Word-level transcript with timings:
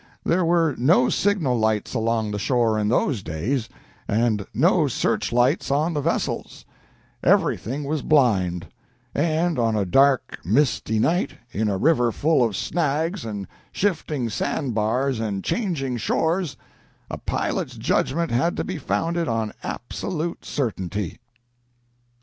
There 0.23 0.43
were 0.43 0.73
no 0.79 1.09
signal 1.09 1.59
lights 1.59 1.93
along 1.93 2.31
the 2.31 2.39
shore 2.39 2.79
in 2.79 2.87
those 2.89 3.21
days, 3.21 3.69
and 4.07 4.47
no 4.51 4.87
search 4.87 5.31
lights 5.31 5.69
on 5.69 5.93
the 5.93 6.01
vessels; 6.01 6.65
everything 7.21 7.83
was 7.83 8.01
blind; 8.01 8.69
and 9.13 9.59
on 9.59 9.75
a 9.75 9.85
dark, 9.85 10.39
misty 10.43 10.97
night, 10.97 11.33
in 11.51 11.67
a 11.69 11.77
river 11.77 12.11
full 12.11 12.43
of 12.43 12.57
snags 12.57 13.23
and 13.23 13.47
shifting 13.71 14.27
sandbars 14.27 15.19
and 15.19 15.43
changing 15.43 15.97
shores, 15.97 16.57
a 17.11 17.19
pilot's 17.19 17.77
judgment 17.77 18.31
had 18.31 18.57
to 18.57 18.63
be 18.63 18.79
founded 18.79 19.27
on 19.27 19.53
absolute 19.61 20.43
certainty." 20.43 21.19